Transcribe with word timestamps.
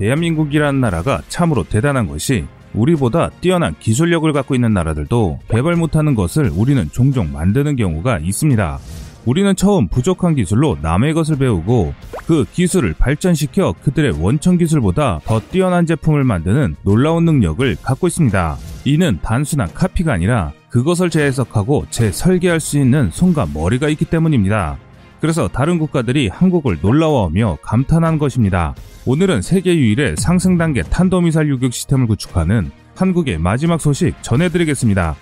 대한민국이라는 0.00 0.80
나라가 0.80 1.20
참으로 1.28 1.62
대단한 1.62 2.08
것이 2.08 2.46
우리보다 2.72 3.30
뛰어난 3.40 3.74
기술력을 3.78 4.32
갖고 4.32 4.54
있는 4.54 4.72
나라들도 4.72 5.40
개발 5.48 5.76
못하는 5.76 6.14
것을 6.14 6.50
우리는 6.54 6.88
종종 6.90 7.30
만드는 7.32 7.76
경우가 7.76 8.18
있습니다. 8.20 8.78
우리는 9.26 9.54
처음 9.54 9.88
부족한 9.88 10.34
기술로 10.34 10.78
남의 10.80 11.12
것을 11.12 11.36
배우고 11.36 11.92
그 12.26 12.46
기술을 12.50 12.94
발전시켜 12.98 13.74
그들의 13.82 14.22
원천 14.22 14.56
기술보다 14.56 15.20
더 15.24 15.40
뛰어난 15.40 15.84
제품을 15.84 16.24
만드는 16.24 16.76
놀라운 16.82 17.26
능력을 17.26 17.76
갖고 17.82 18.06
있습니다. 18.06 18.56
이는 18.86 19.18
단순한 19.20 19.74
카피가 19.74 20.14
아니라 20.14 20.52
그것을 20.70 21.10
재해석하고 21.10 21.86
재설계할 21.90 22.60
수 22.60 22.78
있는 22.78 23.10
손과 23.10 23.48
머리가 23.52 23.90
있기 23.90 24.06
때문입니다. 24.06 24.78
그래서 25.20 25.48
다른 25.48 25.78
국가들이 25.78 26.28
한국을 26.28 26.78
놀라워하며 26.80 27.58
감탄한 27.62 28.18
것입니다. 28.18 28.74
오늘은 29.06 29.42
세계 29.42 29.76
유일의 29.76 30.16
상승 30.16 30.56
단계 30.56 30.82
탄도미사일 30.82 31.48
유격 31.48 31.72
시스템을 31.72 32.06
구축하는 32.06 32.70
한국의 32.96 33.38
마지막 33.38 33.80
소식 33.80 34.14
전해드리겠습니다. 34.22 35.16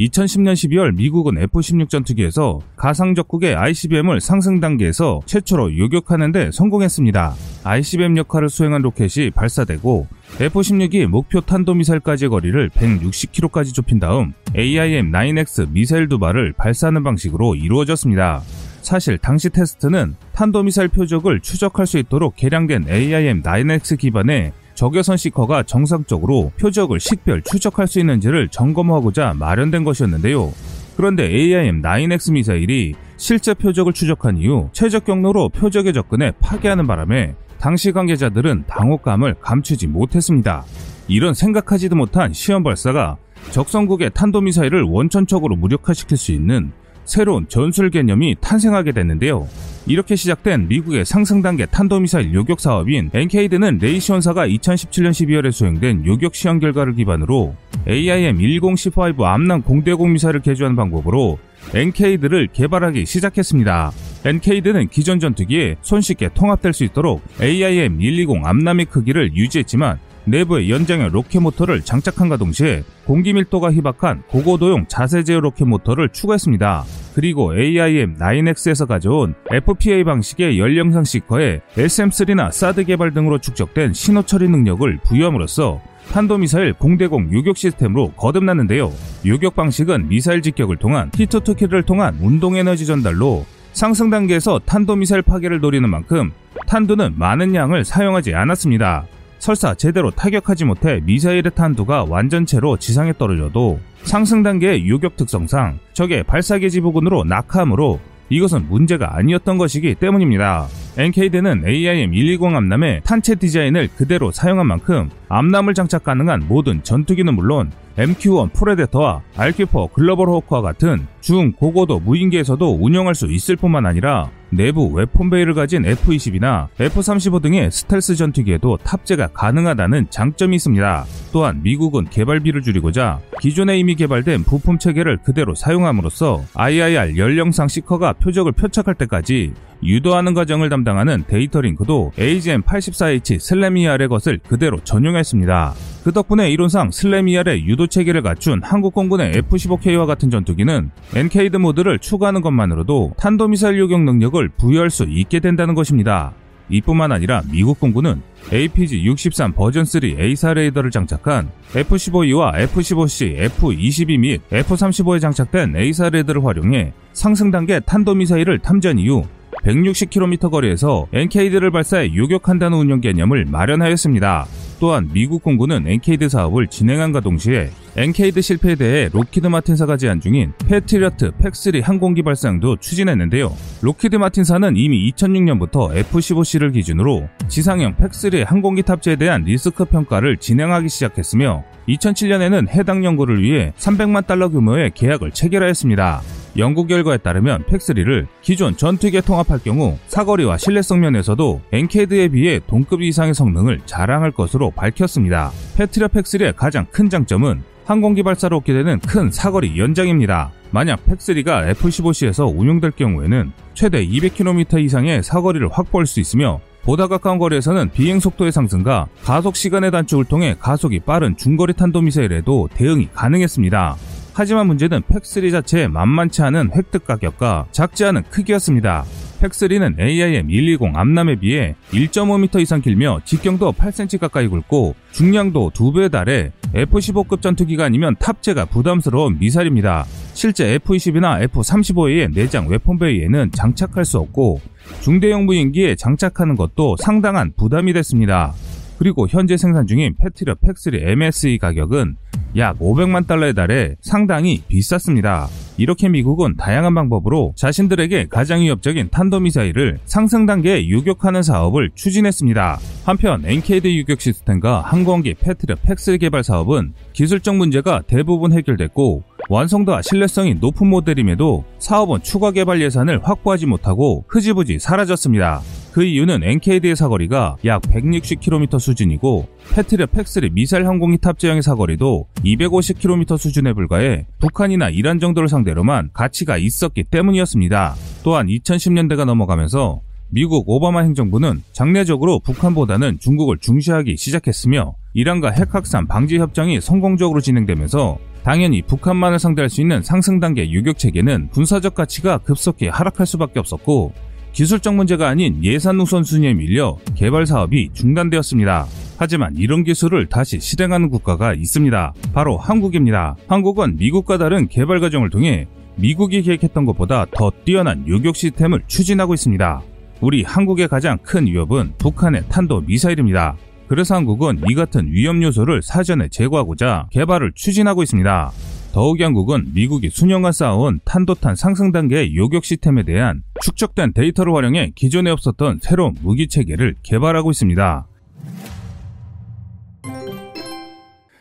2010년 0.00 0.52
12월 0.52 0.94
미국은 0.94 1.38
F-16 1.38 1.88
전투기에서 1.88 2.60
가상 2.76 3.14
적국의 3.14 3.54
ICBM을 3.54 4.20
상승 4.20 4.60
단계에서 4.60 5.22
최초로 5.24 5.78
요격하는데 5.78 6.50
성공했습니다. 6.52 7.34
ICBM 7.64 8.18
역할을 8.18 8.50
수행한 8.50 8.82
로켓이 8.82 9.30
발사되고 9.30 10.06
F-16이 10.38 11.06
목표 11.06 11.40
탄도미사일까지의 11.40 12.28
거리를 12.28 12.68
160km까지 12.70 13.72
좁힌 13.72 13.98
다음 13.98 14.34
AIM-9X 14.54 15.70
미사일 15.70 16.08
두 16.08 16.18
발을 16.18 16.52
발사하는 16.52 17.02
방식으로 17.02 17.54
이루어졌습니다. 17.54 18.42
사실 18.82 19.16
당시 19.16 19.48
테스트는 19.48 20.14
탄도미사일 20.34 20.88
표적을 20.88 21.40
추적할 21.40 21.86
수 21.86 21.98
있도록 21.98 22.36
개량된 22.36 22.84
AIM-9X 22.84 23.98
기반의 23.98 24.52
적외선 24.76 25.16
시커가 25.16 25.62
정상적으로 25.62 26.52
표적을 26.60 27.00
식별 27.00 27.42
추적할 27.42 27.88
수 27.88 27.98
있는지를 27.98 28.48
점검하고자 28.48 29.34
마련된 29.38 29.84
것이었는데요. 29.84 30.52
그런데 30.96 31.28
AIM-9X 31.28 32.32
미사일이 32.32 32.94
실제 33.16 33.54
표적을 33.54 33.94
추적한 33.94 34.36
이후 34.36 34.68
최적 34.72 35.06
경로로 35.06 35.48
표적에 35.48 35.92
접근해 35.92 36.32
파괴하는 36.40 36.86
바람에 36.86 37.34
당시 37.58 37.90
관계자들은 37.90 38.64
당혹감을 38.66 39.36
감추지 39.40 39.86
못했습니다. 39.86 40.64
이런 41.08 41.32
생각하지도 41.32 41.96
못한 41.96 42.34
시험 42.34 42.62
발사가 42.62 43.16
적성국의 43.52 44.10
탄도미사일을 44.12 44.82
원천적으로 44.82 45.56
무력화시킬 45.56 46.18
수 46.18 46.32
있는 46.32 46.72
새로운 47.06 47.48
전술 47.48 47.90
개념이 47.90 48.36
탄생하게 48.40 48.92
됐는데요. 48.92 49.48
이렇게 49.86 50.16
시작된 50.16 50.68
미국의 50.68 51.04
상승 51.04 51.42
단계 51.42 51.64
탄도미사일 51.64 52.34
요격 52.34 52.60
사업인 52.60 53.08
NCADE는 53.14 53.78
레이시온사가 53.80 54.48
2017년 54.48 55.10
12월에 55.10 55.52
수행된 55.52 56.04
요격 56.04 56.34
시험 56.34 56.58
결과를 56.58 56.94
기반으로 56.96 57.54
AIM-120C5 57.86 59.22
AMRAAM 59.22 59.62
공대공 59.62 60.12
미사일을 60.12 60.40
개조하는 60.42 60.74
방법으로 60.74 61.38
NCADE를 61.72 62.48
개발하기 62.52 63.06
시작했습니다. 63.06 63.92
NCADE는 64.24 64.88
기존 64.88 65.20
전투기에 65.20 65.76
손쉽게 65.82 66.30
통합될 66.34 66.72
수 66.72 66.82
있도록 66.82 67.22
AIM-120 67.38 68.44
AMRAAM의 68.44 68.86
크기를 68.86 69.36
유지했지만 69.36 70.00
내부에 70.26 70.68
연장형 70.68 71.10
로켓 71.12 71.40
모터를 71.40 71.82
장착한과 71.82 72.36
동시에 72.36 72.82
공기 73.04 73.32
밀도가 73.32 73.72
희박한 73.72 74.24
고고도용 74.28 74.86
자세 74.88 75.22
제어 75.22 75.40
로켓 75.40 75.64
모터를 75.64 76.08
추가했습니다. 76.10 76.84
그리고 77.14 77.54
AIM-9X에서 77.54 78.86
가져온 78.86 79.34
FPA 79.50 80.04
방식의 80.04 80.58
열영상 80.58 81.04
seeker에 81.04 81.60
SM3나 81.76 82.50
사드 82.50 82.84
개발 82.84 83.14
등으로 83.14 83.38
축적된 83.38 83.94
신호 83.94 84.22
처리 84.22 84.48
능력을 84.48 84.98
부여함으로써 85.04 85.80
탄도미사일 86.12 86.72
공대공 86.74 87.30
요격 87.32 87.56
시스템으로 87.56 88.12
거듭났는데요. 88.12 88.92
요격 89.24 89.56
방식은 89.56 90.08
미사일 90.08 90.42
직격을 90.42 90.76
통한 90.76 91.10
hit-to-kill을 91.10 91.86
통한 91.86 92.16
운동 92.20 92.56
에너지 92.56 92.86
전달로 92.86 93.44
상승 93.72 94.10
단계에서 94.10 94.60
탄도미사일 94.64 95.22
파괴를 95.22 95.60
노리는 95.60 95.88
만큼 95.88 96.32
탄두는 96.66 97.14
많은 97.16 97.54
양을 97.54 97.84
사용하지 97.84 98.34
않았습니다. 98.34 99.06
설사 99.38 99.74
제대로 99.74 100.10
타격하지 100.10 100.64
못해 100.64 101.00
미사일의 101.04 101.52
탄두가 101.54 102.06
완전체로 102.08 102.76
지상에 102.76 103.12
떨어져도 103.12 103.78
상승 104.02 104.42
단계의 104.42 104.86
요격 104.86 105.16
특성상 105.16 105.78
적의 105.92 106.22
발사기지 106.24 106.80
부근으로 106.80 107.24
낙하하므로 107.24 108.00
이것은 108.28 108.66
문제가 108.68 109.16
아니었던 109.16 109.56
것이기 109.56 109.94
때문입니다. 109.96 110.66
NCADE는 110.98 111.62
AIM-120 111.64 112.54
AMRAAM의 112.54 113.02
탄체 113.04 113.34
디자인을 113.34 113.88
그대로 113.96 114.32
사용한 114.32 114.66
만큼 114.66 115.10
AMRAAM을 115.28 115.74
장착 115.74 116.04
가능한 116.04 116.46
모든 116.48 116.82
전투기는 116.82 117.32
물론 117.34 117.70
MQ-1 117.98 118.52
프레데터와 118.52 119.22
RQ-4 119.36 119.92
글로벌 119.92 120.28
호크와 120.28 120.62
같은 120.62 121.06
중 121.20 121.52
고고도 121.52 122.00
무인기에서도 122.00 122.78
운영할 122.80 123.14
수 123.14 123.26
있을 123.30 123.56
뿐만 123.56 123.86
아니라 123.86 124.30
내부 124.50 124.88
weapon 124.92 125.30
bay를 125.30 125.54
가진 125.54 125.84
F-22나 125.84 126.68
F-35 126.78 127.42
등의 127.42 127.70
스텔스 127.70 128.14
전투기에도 128.16 128.78
탑재가 128.82 129.28
가능하다는 129.28 130.06
장점이 130.10 130.56
있습니다. 130.56 131.04
또한 131.32 131.62
미국은 131.62 132.06
개발비를 132.06 132.62
줄이고자 132.62 133.20
기존에 133.40 133.78
이미 133.78 133.94
개발된 133.94 134.44
부품 134.44 134.78
체계를 134.78 135.18
그대로 135.18 135.54
사용함으로써 135.54 136.44
IIR 136.54 137.16
열영상 137.16 137.68
seeker가 137.68 138.14
표적을 138.14 138.52
포착할 138.52 138.94
때까지 138.94 139.52
유도하는 139.82 140.34
과정을 140.34 140.68
담당하는 140.68 141.24
data 141.26 141.60
link도 141.60 142.12
AGM84H 142.16 143.38
SLAM-ER의 143.38 144.08
것을 144.08 144.38
그대로 144.38 144.78
전용했습니다. 144.82 145.74
그 146.06 146.12
덕분에 146.12 146.52
이론상 146.52 146.92
SLAM-ER의 146.92 147.66
유도 147.66 147.88
체계를 147.88 148.22
갖춘 148.22 148.60
한국 148.62 148.94
공군의 148.94 149.38
F-15K와 149.38 150.06
같은 150.06 150.30
전투기는 150.30 150.92
NCADE 151.16 151.56
모드를 151.56 151.98
추가하는 151.98 152.42
것만으로도 152.42 153.14
탄도미사일 153.18 153.76
요격 153.80 154.02
능력을 154.04 154.48
부여할 154.50 154.88
수 154.88 155.02
있게 155.08 155.40
된다는 155.40 155.74
것입니다. 155.74 156.32
이뿐만 156.68 157.10
아니라 157.10 157.42
미국 157.50 157.80
공군은 157.80 158.22
APG-63 158.50 159.56
버전3 159.56 160.20
AESA 160.20 160.54
레이더를 160.54 160.92
장착한 160.92 161.50
F-15E와 161.74 162.54
F-15C, 162.54 163.38
F-22 163.38 164.20
및 164.20 164.42
F-35에 164.52 165.20
장착된 165.20 165.74
AESA 165.74 166.08
레이더를 166.08 166.44
활용해 166.44 166.92
상승 167.14 167.50
단계 167.50 167.80
탄도미사일을 167.80 168.60
탐지 168.60 169.00
이후 169.00 169.24
160km 169.66 170.50
거리에서 170.50 171.08
NCADE를 171.12 171.72
발사해 171.72 172.14
요격한다는 172.14 172.78
운영 172.78 173.00
개념을 173.00 173.46
마련하였습니다. 173.46 174.46
또한 174.78 175.08
미국 175.12 175.42
공군은 175.42 175.86
NCADE 175.88 176.28
사업을 176.28 176.68
진행한과 176.68 177.20
동시에 177.20 177.70
NCADE 177.96 178.42
실패에 178.42 178.74
대비해 178.74 179.08
록히드 179.12 179.46
마틴사가 179.46 179.96
제안 179.96 180.20
중인 180.20 180.52
패트리어트 180.68 181.32
PAC-3 181.32 181.82
항공기 181.82 182.22
발사도 182.22 182.76
추진했는데요. 182.76 183.52
록히드 183.82 184.16
마틴사는 184.16 184.76
이미 184.76 185.10
2006년부터 185.12 185.96
F-15C를 185.96 186.72
기준으로 186.74 187.28
지상형 187.48 187.96
PAC-3 187.96 188.44
항공기 188.46 188.82
탑재에 188.82 189.16
대한 189.16 189.44
리스크 189.44 189.84
평가를 189.86 190.36
진행하기 190.36 190.88
시작했으며 190.88 191.64
2007년에는 191.88 192.68
해당 192.68 193.04
연구를 193.04 193.42
위해 193.42 193.72
300만 193.78 194.26
달러 194.26 194.48
규모의 194.48 194.92
계약을 194.94 195.30
체결하였습니다. 195.30 196.20
연구 196.58 196.86
결과에 196.86 197.18
따르면 197.18 197.64
PAC-3를 197.64 198.26
기존 198.40 198.76
전투기에 198.76 199.20
통합할 199.20 199.58
경우 199.62 199.98
사거리와 200.06 200.56
신뢰성 200.56 201.00
면에서도 201.00 201.60
NCADE에 201.72 202.28
비해 202.28 202.60
동급 202.66 203.02
이상의 203.02 203.34
성능을 203.34 203.80
자랑할 203.84 204.30
것으로 204.30 204.70
밝혔습니다. 204.70 205.50
패트리어트 205.76 206.08
PAC-3의 206.08 206.56
가장 206.56 206.86
큰 206.90 207.10
장점은 207.10 207.62
항공기 207.84 208.22
발사로 208.22 208.58
얻게 208.58 208.72
되는 208.72 208.98
큰 209.00 209.30
사거리 209.30 209.78
연장입니다. 209.78 210.50
만약 210.70 211.04
PAC-3가 211.06 211.68
F-15C에서 211.68 212.52
운용될 212.56 212.92
경우에는 212.92 213.52
최대 213.74 214.04
200km 214.04 214.82
이상의 214.82 215.22
사거리를 215.22 215.68
확보할 215.70 216.06
수 216.06 216.20
있으며 216.20 216.60
보다 216.82 217.06
가까운 217.06 217.38
거리에서는 217.38 217.90
비행 217.90 218.20
속도의 218.20 218.52
상승과 218.52 219.08
가속 219.22 219.56
시간의 219.56 219.90
단축을 219.90 220.24
통해 220.24 220.56
가속이 220.58 221.00
빠른 221.00 221.36
중거리 221.36 221.74
탄도미사일에도 221.74 222.68
대응이 222.74 223.08
가능했습니다. 223.12 223.96
하지만 224.38 224.66
문제는 224.66 225.00
팩3 225.00 225.50
자체의 225.50 225.88
만만치 225.88 226.42
않은 226.42 226.70
획득 226.76 227.06
가격과 227.06 227.68
작지 227.72 228.04
않은 228.04 228.22
크기였습니다. 228.24 229.02
팩3는 229.40 229.98
AIM-120 229.98 230.94
암남에 230.94 231.36
비해 231.36 231.74
1.5m 231.92 232.60
이상 232.60 232.82
길며 232.82 233.20
직경도 233.24 233.72
8cm 233.72 234.18
가까이 234.18 234.46
굵고 234.46 234.94
중량도 235.12 235.70
2배에 235.70 236.10
달해 236.12 236.52
F-15급 236.74 237.40
전투기가 237.40 237.86
아니면 237.86 238.14
탑재가 238.18 238.66
부담스러운 238.66 239.38
미사일입니다. 239.38 240.04
실제 240.34 240.74
F-20이나 240.74 241.40
F-35의 241.44 242.34
내장 242.34 242.68
웨폰베이에는 242.68 243.52
장착할 243.52 244.04
수 244.04 244.18
없고 244.18 244.60
중대형 245.00 245.46
무인기에 245.46 245.94
장착하는 245.94 246.56
것도 246.56 246.96
상당한 246.98 247.54
부담이 247.56 247.94
됐습니다. 247.94 248.52
그리고 248.98 249.26
현재 249.28 249.56
생산 249.56 249.86
중인 249.86 250.14
패트리어 250.18 250.56
팩3 250.56 251.22
MSE 251.22 251.56
가격은 251.56 252.16
약 252.56 252.78
500만 252.78 253.26
달러에 253.26 253.52
달해 253.52 253.96
상당히 254.00 254.62
비쌌습니다. 254.68 255.48
이렇게 255.76 256.08
미국은 256.08 256.56
다양한 256.56 256.94
방법으로 256.94 257.52
자신들에게 257.56 258.28
가장 258.28 258.60
위협적인 258.60 259.10
탄도미사일을 259.10 259.98
상승 260.06 260.46
단계에 260.46 260.86
요격하는 260.86 261.42
사업을 261.42 261.90
추진했습니다. 261.94 262.78
한편 263.04 263.42
NCADE 263.44 263.98
요격 263.98 264.20
시스템과 264.20 264.80
항공기 264.80 265.34
패트리어트 265.34 265.76
PAC-3 265.82 266.16
개발 266.18 266.42
사업은 266.42 266.94
기술적 267.12 267.56
문제가 267.56 268.00
대부분 268.06 268.52
해결됐고 268.52 269.22
완성도와 269.50 270.02
신뢰성이 270.02 270.54
높은 270.54 270.88
모델임에도 270.88 271.64
사업은 271.78 272.22
추가 272.22 272.50
개발 272.52 272.80
예산을 272.80 273.20
확보하지 273.22 273.66
못하고 273.66 274.24
흐지부지 274.28 274.78
사라졌습니다. 274.78 275.60
그 275.96 276.04
이유는 276.04 276.42
NCADE의 276.42 276.94
사거리가 276.94 277.56
약 277.64 277.80
160km 277.80 278.78
수준이고 278.78 279.48
패트리어트 279.72 280.04
PAC-3 280.04 280.52
미사일 280.52 280.86
항공기 280.86 281.16
탑재형의 281.16 281.62
사거리도 281.62 282.26
250km 282.44 283.38
수준에 283.38 283.72
불과해 283.72 284.26
북한이나 284.38 284.90
이란 284.90 285.20
정도를 285.20 285.48
상대로만 285.48 286.10
가치가 286.12 286.58
있었기 286.58 287.04
때문이었습니다. 287.04 287.94
또한 288.24 288.46
2010년대가 288.46 289.24
넘어가면서 289.24 290.02
미국 290.28 290.68
오바마 290.68 291.00
행정부는 291.00 291.62
장례적으로 291.72 292.40
북한보다는 292.40 293.18
중국을 293.18 293.56
중시하기 293.56 294.18
시작했으며 294.18 294.96
이란과 295.14 295.52
핵 295.52 295.74
확산 295.74 296.06
방지 296.06 296.36
협정이 296.36 296.82
성공적으로 296.82 297.40
진행되면서 297.40 298.18
당연히 298.42 298.82
북한만을 298.82 299.38
상대할 299.38 299.70
수 299.70 299.80
있는 299.80 300.02
상승 300.02 300.40
단계 300.40 300.70
유격 300.70 300.98
체계는 300.98 301.48
군사적 301.52 301.94
가치가 301.94 302.36
급속히 302.36 302.86
하락할 302.86 303.26
수밖에 303.26 303.58
없었고 303.58 304.12
기술적 304.56 304.94
문제가 304.94 305.28
아닌 305.28 305.62
예산 305.62 306.00
우선순위에 306.00 306.54
밀려 306.54 306.96
개발 307.14 307.44
사업이 307.44 307.90
중단되었습니다. 307.92 308.86
하지만 309.18 309.54
이런 309.54 309.84
기술을 309.84 310.30
다시 310.30 310.60
실행하는 310.60 311.10
국가가 311.10 311.52
있습니다. 311.52 312.14
바로 312.32 312.56
한국입니다. 312.56 313.36
한국은 313.48 313.96
미국과 313.98 314.38
다른 314.38 314.66
개발 314.66 314.98
과정을 315.00 315.28
통해 315.28 315.68
미국이 315.96 316.40
계획했던 316.40 316.86
것보다 316.86 317.26
더 317.32 317.52
뛰어난 317.66 318.08
요격 318.08 318.34
시스템을 318.34 318.84
추진하고 318.86 319.34
있습니다. 319.34 319.82
우리 320.22 320.42
한국의 320.42 320.88
가장 320.88 321.18
큰 321.18 321.44
위협은 321.44 321.92
북한의 321.98 322.44
탄도 322.48 322.80
미사일입니다. 322.80 323.56
그래서 323.88 324.14
한국은 324.14 324.62
이 324.70 324.74
같은 324.74 325.12
위험 325.12 325.42
요소를 325.42 325.82
사전에 325.82 326.28
제거하고자 326.30 327.08
개발을 327.12 327.52
추진하고 327.54 328.02
있습니다. 328.02 328.52
더욱 328.96 329.20
영국은 329.20 329.74
미국이 329.74 330.08
수년간 330.08 330.52
쌓아온 330.52 331.00
탄도탄 331.04 331.54
상승 331.54 331.92
단계의 331.92 332.34
요격 332.34 332.64
시스템에 332.64 333.02
대한 333.02 333.42
축적된 333.62 334.14
데이터를 334.14 334.54
활용해 334.54 334.92
기존에 334.94 335.30
없었던 335.32 335.80
새로운 335.82 336.14
무기 336.22 336.48
체계를 336.48 336.94
개발하고 337.02 337.50
있습니다. 337.50 338.06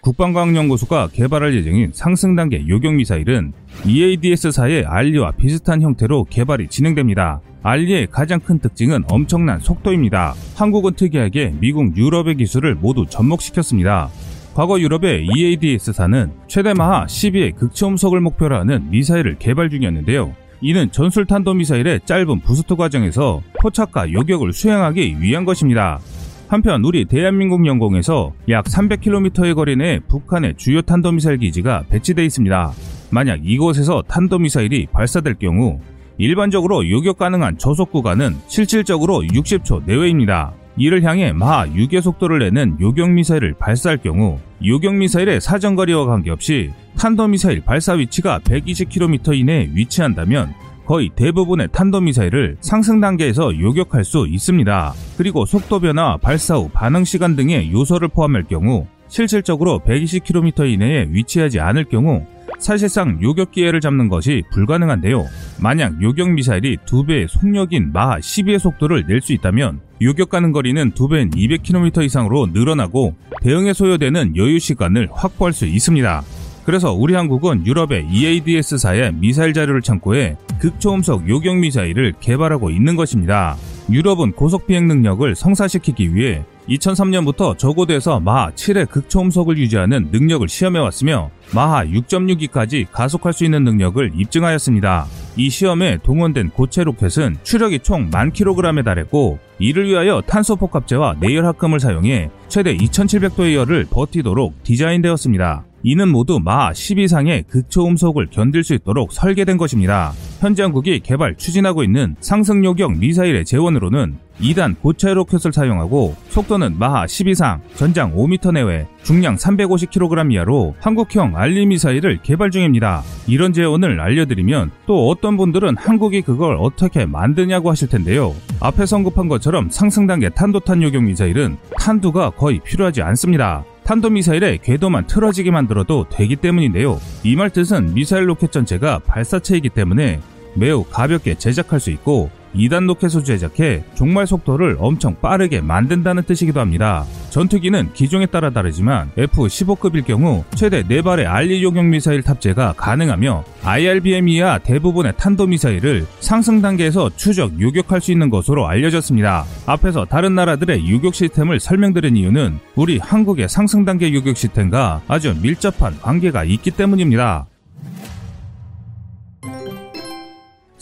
국방과학연구소가 0.02 1.08
개발할 1.14 1.56
예정인 1.56 1.92
상승 1.94 2.36
단계 2.36 2.68
요격 2.68 2.96
미사일은 2.96 3.54
EADS사의 3.86 4.84
알리와 4.86 5.32
비슷한 5.32 5.82
형태로 5.82 6.26
개발이 6.26 6.68
진행됩니다. 6.68 7.40
알리의 7.64 8.08
가장 8.12 8.42
큰 8.42 8.60
특징은 8.60 9.06
엄청난 9.08 9.62
속도입니다. 9.62 10.34
한국은 10.58 10.96
특이하게 10.96 11.54
미국, 11.62 11.96
유럽의 11.96 12.36
기술을 12.36 12.76
모두 12.76 13.06
접목시켰습니다. 13.06 14.10
과거 14.56 14.80
유럽의 14.80 15.28
EADS사는 15.28 16.32
최대 16.48 16.74
마하 16.74 17.06
12의 17.08 17.58
극초음속을 17.58 18.22
목표로 18.22 18.56
하는 18.56 18.90
미사일을 18.90 19.36
개발 19.38 19.70
중이었는데요. 19.70 20.34
이는 20.62 20.90
전술 20.92 21.26
탄도 21.26 21.56
미사일의 21.56 22.00
짧은 22.06 22.40
boost 22.40 22.78
과정에서 22.78 23.42
포착과 23.60 24.14
요격을 24.14 24.54
수행하기 24.54 25.18
위한 25.20 25.44
것입니다. 25.44 26.00
한편 26.48 26.86
우리 26.86 27.04
대한민국 27.04 27.66
영공에서 27.68 28.32
약 28.48 28.64
300km의 28.64 29.56
거리 29.56 29.76
내 29.76 30.00
북한의 30.08 30.54
주요 30.56 30.82
탄도미사일 30.82 31.40
기지가 31.40 31.84
배치되어 31.90 32.24
있습니다. 32.24 32.72
만약 33.10 33.42
이곳에서 33.44 34.04
탄도미사일이 34.08 34.88
발사될 34.94 35.36
경우 35.36 35.82
일반적으로 36.18 36.90
요격 36.90 37.18
가능한 37.18 37.58
저속 37.58 37.92
구간은 37.92 38.38
실질적으로 38.48 39.20
60초 39.20 39.86
내외입니다. 39.86 40.54
이를 40.78 41.04
향해 41.04 41.32
마하 41.32 41.68
6의 41.68 42.02
속도를 42.02 42.40
내는 42.40 42.78
요격미사일을 42.80 43.56
발사할 43.60 44.00
경우 44.00 44.40
요격미사일의 44.64 45.42
사정거리와 45.42 46.06
관계없이 46.06 46.72
탄도미사일 46.98 47.62
발사 47.62 47.94
위치가 47.94 48.40
120km 48.40 49.38
이내에 49.38 49.70
위치한다면 49.74 50.54
거의 50.86 51.10
대부분의 51.16 51.70
탄도미사일을 51.72 52.58
상승 52.62 53.02
단계에서 53.02 53.60
요격할 53.60 54.04
수 54.04 54.28
있습니다. 54.30 54.94
그리고 55.18 55.46
속도 55.46 55.80
변화, 55.80 56.18
발사 56.18 56.56
후 56.56 56.70
반응 56.72 57.04
시간 57.04 57.36
등의 57.36 57.72
요소를 57.72 58.10
포함할 58.10 58.44
경우 58.44 58.86
실질적으로 59.08 59.82
120km 59.86 60.72
이내에 60.72 61.08
위치하지 61.10 61.60
않을 61.60 61.86
경우 61.86 62.26
사실상 62.60 63.20
요격 63.22 63.52
기회를 63.52 63.80
잡는 63.82 64.10
것이 64.10 64.44
불가능한데요. 64.52 65.26
만약 65.62 66.02
요격 66.02 66.32
미사일이 66.32 66.78
2배의 66.78 67.28
속력인 67.28 67.92
마하 67.94 68.20
12의 68.20 68.60
속도를 68.60 69.06
낼 69.08 69.22
수 69.22 69.34
있다면 69.34 69.80
요격 70.02 70.30
가는 70.30 70.52
거리는 70.52 70.92
2배인 70.92 71.34
200km 71.34 72.04
이상으로 72.04 72.48
늘어나고 72.48 73.16
대응에 73.42 73.74
소요되는 73.74 74.36
여유 74.38 74.60
시간을 74.60 75.10
확보할 75.12 75.54
수 75.54 75.66
있습니다. 75.66 76.24
그래서 76.66 76.94
우리 76.94 77.14
한국은 77.14 77.66
유럽의 77.66 78.06
EADS4의 78.08 79.18
미사일 79.20 79.54
자료를 79.54 79.82
참고해 79.82 80.36
극초음속 80.60 81.30
요격 81.30 81.58
미사일을 81.58 82.14
개발하고 82.20 82.72
있는 82.72 82.96
것입니다. 82.96 83.56
유럽은 83.90 84.32
고속 84.32 84.66
비행 84.68 84.88
능력을 84.88 85.36
성사시키기 85.36 86.16
위해 86.16 86.44
2003년부터 86.70 87.58
저고도에서 87.58 88.20
마하 88.20 88.52
7의 88.52 88.90
극초음속을 88.90 89.58
유지하는 89.58 90.10
능력을 90.12 90.48
시험해왔으며 90.48 91.30
마하 91.54 91.86
6.6기까지 91.86 92.88
가속할 92.92 93.34
수 93.34 93.46
있는 93.46 93.64
능력을 93.64 94.12
입증하였습니다. 94.16 95.06
이 95.38 95.50
시험에 95.50 95.98
동원된 96.02 96.50
고체 96.52 96.84
로켓은 96.84 97.38
추력이 97.44 97.80
총 97.80 98.10
10,000kg에 98.10 98.84
달했고 98.84 99.40
이를 99.60 99.88
위하여 99.88 100.22
탄소 100.22 100.56
폭합제와 100.56 101.18
내열 101.20 101.46
합금을 101.46 101.80
사용해 101.80 102.30
최대 102.48 102.76
2,700도의 102.76 103.56
열을 103.56 103.86
버티도록 103.90 104.64
디자인되었습니다. 104.64 105.64
이는 105.88 106.10
모두 106.10 106.40
마 106.40 106.72
12상의 106.72 107.48
극초음속을 107.48 108.30
견딜 108.32 108.64
수 108.64 108.74
있도록 108.74 109.14
설계된 109.14 109.56
것입니다. 109.56 110.14
현재 110.40 110.64
한국이 110.64 111.00
개발 111.02 111.36
추진하고 111.36 111.84
있는 111.84 112.16
상승요격 112.22 112.98
미사일의 112.98 113.46
재원으로는 113.46 114.18
2단 114.42 114.76
고체 114.82 115.14
로켓을 115.14 115.54
사용하고 115.54 116.16
속도는 116.30 116.80
마하 116.80 117.06
12상, 117.06 117.60
전장 117.76 118.16
5m 118.16 118.54
내외, 118.54 118.88
중량 119.04 119.36
350kg 119.36 120.32
이하로 120.34 120.76
한국형 120.80 121.38
알리 121.38 121.68
미사일을 121.68 122.18
개발 122.24 122.50
중입니다. 122.50 123.04
이런 123.28 123.54
재원을 123.54 124.00
알려드리면 124.00 124.72
또 124.88 125.08
어떤 125.08 125.38
분들은 125.38 125.78
한국이 125.78 126.24
그걸 126.24 126.58
어떻게 126.60 127.06
만드냐고 127.06 127.70
하실 127.70 127.90
텐데요. 127.90 128.34
앞에 128.60 128.86
언급한 128.92 129.28
것처럼 129.28 129.70
상승 129.70 130.08
단계 130.08 130.30
탄도탄 130.30 130.82
요격 130.82 131.04
미사일은 131.04 131.58
탄두가 131.80 132.32
거의 132.32 132.60
필요하지 132.60 133.04
않습니다. 133.04 133.64
탄도미사일의 133.86 134.60
궤도만 134.64 135.06
틀어지게 135.08 135.52
만들어도 135.52 136.08
되기 136.10 136.36
때문인데요. 136.36 137.00
이 137.24 137.36
말 137.36 137.50
뜻은 137.52 137.94
미사일 137.94 138.28
로켓 138.30 138.52
전체가 138.52 139.00
발사체이기 139.06 139.70
때문에 139.70 140.20
매우 140.56 140.84
가볍게 140.84 141.36
제작할 141.36 141.80
수 141.80 141.92
있고 141.92 142.30
2단 142.56 142.86
로켓을 142.86 143.24
제작해 143.24 143.84
종말 143.94 144.28
속도를 144.28 144.78
엄청 144.80 145.16
빠르게 145.22 145.62
만든다는 145.62 146.24
뜻이기도 146.24 146.60
합니다. 146.60 147.06
전투기는 147.30 147.92
기종에 147.94 148.26
따라 148.28 148.50
다르지만 148.50 149.12
F-15급일 149.18 150.06
경우 150.06 150.44
최대 150.56 150.84
4발의 150.84 151.28
알리 151.28 151.62
요격 151.64 151.86
미사일 151.86 152.22
탑재가 152.24 152.74
가능하며 152.78 153.44
IRBM 153.64 154.30
이하 154.30 154.58
대부분의 154.58 155.14
탄도미사일을 155.18 156.06
상승 156.20 156.62
단계에서 156.62 157.12
추적 157.18 157.60
요격할 157.60 158.00
수 158.00 158.12
있는 158.12 158.30
것으로 158.30 158.68
알려졌습니다. 158.68 159.44
앞에서 159.66 160.06
다른 160.06 160.36
나라들의 160.36 160.90
요격 160.90 161.14
시스템을 161.14 161.60
설명드린 161.60 162.16
이유는 162.16 162.60
우리 162.76 163.00
한국의 163.00 163.50
상승 163.50 163.84
단계 163.84 164.14
요격 164.14 164.38
시스템과 164.38 165.02
아주 165.08 165.36
밀접한 165.42 166.00
관계가 166.00 166.44
있기 166.46 166.72
때문입니다. 166.72 167.48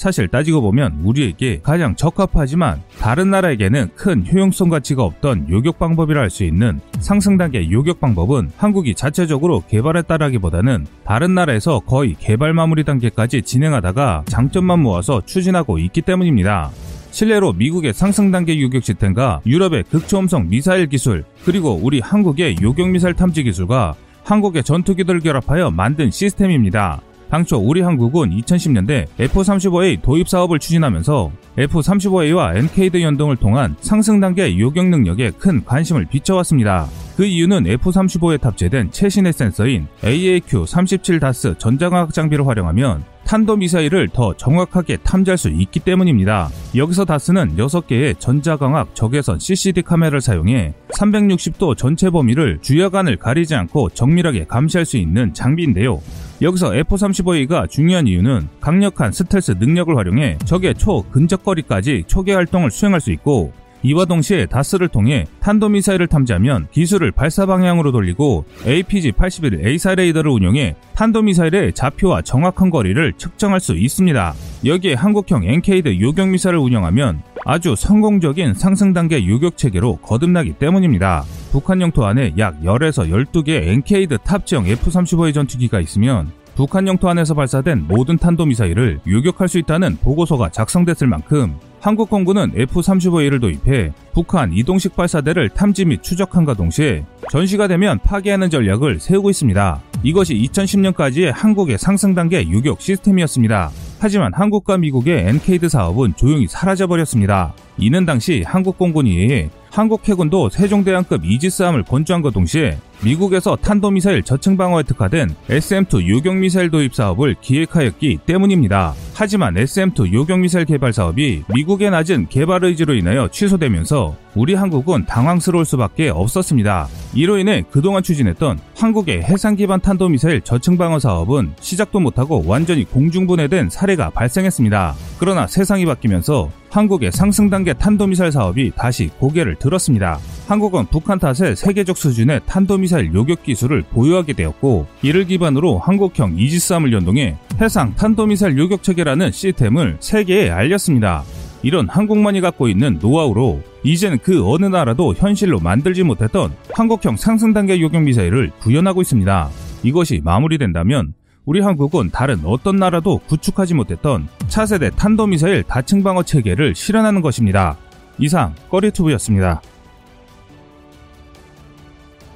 사실 0.03 0.27
따지고 0.27 0.59
보면 0.59 0.99
우리에게 1.01 1.61
가장 1.63 1.95
적합하지만 1.95 2.81
다른 2.99 3.29
나라에게는 3.29 3.91
큰 3.95 4.25
효용성 4.29 4.67
가치가 4.67 5.01
없던 5.03 5.47
요격 5.49 5.79
방법이라 5.79 6.19
할 6.19 6.29
수 6.29 6.43
있는 6.43 6.81
상승 6.99 7.37
단계 7.37 7.71
요격 7.71 8.01
방법은 8.01 8.51
한국이 8.57 8.95
자체적으로 8.95 9.63
개발했다라기보다는 9.69 10.87
다른 11.05 11.35
나라에서 11.35 11.79
거의 11.79 12.15
개발 12.19 12.53
마무리 12.53 12.83
단계까지 12.83 13.43
진행하다가 13.43 14.23
장점만 14.27 14.79
모아서 14.81 15.21
추진하고 15.25 15.77
있기 15.77 16.01
때문입니다. 16.01 16.71
실례로 17.11 17.53
미국의 17.53 17.93
상승 17.93 18.29
단계 18.29 18.59
요격 18.59 18.83
시스템과 18.83 19.39
유럽의 19.45 19.83
극초음속 19.83 20.47
미사일 20.47 20.87
기술 20.87 21.23
그리고 21.45 21.79
우리 21.81 22.01
한국의 22.01 22.57
요격 22.61 22.89
미사일 22.89 23.13
탐지 23.13 23.43
기술과 23.43 23.93
한국의 24.25 24.65
전투기들 24.65 25.21
결합하여 25.21 25.71
만든 25.71 26.11
시스템입니다. 26.11 26.99
당초 27.33 27.57
우리 27.57 27.81
한국은 27.81 28.29
2010년대 28.29 29.07
F-35A 29.17 30.03
도입 30.03 30.29
사업을 30.29 30.59
추진하면서 30.59 31.31
F-35A와 31.57 32.55
NKD 32.57 33.01
연동을 33.01 33.37
통한 33.37 33.75
상승 33.81 34.19
단계 34.19 34.59
요격 34.59 34.85
능력에 34.85 35.31
큰 35.39 35.65
관심을 35.65 36.05
비춰왔습니다. 36.05 36.87
그 37.17 37.25
이유는 37.25 37.65
F-35에 37.65 38.39
탑재된 38.39 38.91
최신의 38.91 39.33
센서인 39.33 39.87
AAQ-37DAS 40.03 41.57
전자광학 41.57 42.13
장비를 42.13 42.45
활용하면 42.45 43.03
탄도미사일을 43.25 44.09
더 44.09 44.33
정확하게 44.35 44.97
탐지할 44.97 45.37
수 45.37 45.49
있기 45.49 45.79
때문입니다. 45.79 46.49
여기서 46.75 47.05
다스는 47.05 47.55
6개의 47.57 48.19
전자광학 48.19 48.95
적외선 48.95 49.39
CCD 49.39 49.81
카메라를 49.81 50.21
사용해 50.21 50.73
360도 50.93 51.77
전체 51.77 52.09
범위를 52.09 52.59
주야간을 52.61 53.17
가리지 53.17 53.55
않고 53.55 53.89
정밀하게 53.89 54.45
감시할 54.45 54.85
수 54.85 54.97
있는 54.97 55.33
장비인데요. 55.33 56.01
여기서 56.41 56.73
F-35A가 56.73 57.69
중요한 57.69 58.07
이유는 58.07 58.49
강력한 58.59 59.11
스텔스 59.11 59.55
능력을 59.59 59.95
활용해 59.95 60.39
적의 60.45 60.75
초근접거리까지 60.75 62.03
초계 62.07 62.33
활동을 62.33 62.69
수행할 62.69 62.99
수 62.99 63.11
있고 63.11 63.53
이와 63.83 64.05
동시에 64.05 64.45
다스를 64.45 64.87
통해 64.87 65.25
탄도미사일을 65.41 66.07
탐지하면 66.07 66.67
기술을 66.71 67.11
발사 67.11 67.45
방향으로 67.45 67.91
돌리고 67.91 68.45
APG-81 68.63 69.65
A사 69.65 69.93
레이더를 69.93 70.31
운용해 70.31 70.75
탄도미사일의 70.95 71.73
좌표와 71.73 72.21
정확한 72.21 72.69
거리를 72.69 73.13
측정할 73.17 73.59
수 73.59 73.75
있습니다. 73.75 74.33
여기에 74.65 74.93
한국형 74.93 75.43
NK드 75.43 75.99
요격미사를 75.99 76.57
운영하면 76.57 77.21
아주 77.45 77.75
성공적인 77.75 78.53
상승 78.53 78.93
단계 78.93 79.27
요격 79.27 79.57
체계로 79.57 79.97
거듭나기 79.97 80.53
때문입니다. 80.53 81.25
북한 81.51 81.81
영토 81.81 82.05
안에 82.05 82.33
약 82.37 82.61
10에서 82.61 83.09
12개의 83.09 83.67
NCADE 83.67 84.19
탑재형 84.19 84.65
F-35의 84.65 85.33
전투기가 85.33 85.81
있으면 85.81 86.31
북한 86.55 86.87
영토 86.87 87.09
안에서 87.09 87.33
발사된 87.33 87.85
모든 87.87 88.17
탄도미사일을 88.17 88.99
요격할 89.07 89.47
수 89.47 89.57
있다는 89.57 89.97
보고서가 89.97 90.49
작성됐을 90.49 91.07
만큼 91.07 91.55
한국 91.81 92.09
공군은 92.09 92.53
F-35A를 92.55 93.41
도입해 93.41 93.91
북한 94.13 94.53
이동식 94.53 94.95
발사대를 94.95 95.49
탐지 95.49 95.83
및 95.83 96.03
추적함과 96.03 96.53
동시에 96.53 97.03
전시가 97.31 97.67
되면 97.67 97.97
파괴하는 97.99 98.49
전략을 98.51 98.99
세우고 98.99 99.31
있습니다. 99.31 99.81
이것이 100.03 100.35
2010년까지의 100.35 101.33
한국의 101.33 101.77
상승 101.79 102.13
단계 102.13 102.47
요격 102.47 102.79
시스템이었습니다. 102.79 103.71
하지만 103.99 104.31
한국과 104.33 104.77
미국의 104.77 105.27
NCADE 105.27 105.69
사업은 105.69 106.13
조용히 106.15 106.45
사라져버렸습니다. 106.47 107.53
이는 107.77 108.05
당시 108.05 108.43
한국 108.45 108.77
의해 108.79 109.49
한국 109.73 110.07
해군도 110.07 110.49
세종대왕급 110.49 111.25
이지스함을 111.25 111.81
건조함과 111.81 112.29
동시에 112.29 112.77
미국에서 113.03 113.55
탄도미사일 113.55 114.21
저층 114.21 114.55
방어에 114.55 114.83
특화된 114.83 115.35
SM-2 115.49 116.09
요격미사일 116.09 116.69
도입 116.69 116.93
사업을 116.93 117.35
기획하였기 117.41 118.19
때문입니다. 118.23 118.93
하지만 119.15 119.57
SM-2 119.57 120.13
요격미사일 120.13 120.65
개발 120.65 120.93
사업이 120.93 121.43
미국의 121.55 121.89
낮은 121.89 122.27
개발 122.29 122.63
의지로 122.63 122.93
인하여 122.93 123.27
취소되면서 123.29 124.15
우리 124.35 124.53
한국은 124.53 125.07
당황스러울 125.07 125.65
수밖에 125.65 126.09
없었습니다. 126.09 126.87
이로 127.15 127.39
인해 127.39 127.63
그동안 127.71 128.03
추진했던 128.03 128.59
한국의 128.77 129.23
해상 129.23 129.55
기반 129.55 129.81
탄도미사일 129.81 130.41
저층 130.41 130.77
방어 130.77 130.99
사업은 130.99 131.53
시작도 131.59 131.99
못하고 131.99 132.43
완전히 132.45 132.85
공중분해된 132.85 133.71
사례가 133.71 134.11
발생했습니다. 134.11 134.93
그러나 135.17 135.47
세상이 135.47 135.85
바뀌면서 135.85 136.51
한국의 136.73 137.11
상승 137.11 137.51
단계 137.51 137.71
탄도미사일 137.71 138.31
사업이 138.31 138.71
다시 138.75 139.07
고개를 139.19 139.55
들었습니다. 139.57 140.17
한국은 140.47 140.87
북한 140.89 141.19
탓에 141.19 141.53
세계적 141.53 141.95
수준의 141.95 142.41
탄도미사일 142.47 143.13
요격 143.13 143.43
기술을 143.43 143.83
보유하게 143.91 144.33
되었고 144.33 144.87
이를 145.03 145.25
기반으로 145.25 145.77
한국형 145.77 146.39
이지스함을 146.39 146.91
연동해 146.91 147.37
해상 147.61 147.93
탄도미사일 147.93 148.57
요격 148.57 148.81
체계라는 148.81 149.31
시스템을 149.31 149.97
세계에 149.99 150.49
알렸습니다. 150.49 151.23
이런 151.61 151.87
한국만이 151.87 152.41
갖고 152.41 152.67
있는 152.67 152.97
노하우로 152.99 153.61
이제는 153.83 154.17
그 154.23 154.43
어느 154.51 154.65
나라도 154.65 155.13
현실로 155.13 155.59
만들지 155.59 156.01
못했던 156.01 156.51
한국형 156.73 157.17
상승 157.17 157.53
단계 157.53 157.79
요격 157.79 158.01
미사일을 158.01 158.51
구현하고 158.61 159.03
있습니다. 159.03 159.49
이것이 159.83 160.21
마무리된다면 160.23 161.13
우리 161.45 161.59
한국은 161.59 162.09
다른 162.09 162.39
어떤 162.45 162.77
나라도 162.77 163.19
구축하지 163.27 163.73
못했던 163.73 164.29
차세대 164.47 164.91
탄도미사일 164.91 165.63
다층 165.63 166.01
방어 166.01 166.23
체계를 166.23 166.73
실현하는 166.73 167.21
것입니다. 167.21 167.77
이상 168.17 168.55
꺼리투브였습니다. 168.69 169.61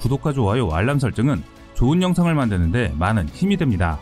구독과 0.01 0.33
좋아요, 0.33 0.69
알람 0.69 0.99
설정은 0.99 1.41
좋은 1.73 2.01
영상을 2.01 2.33
만드는데 2.33 2.93
많은 2.97 3.29
힘이 3.29 3.55
됩니다. 3.55 3.99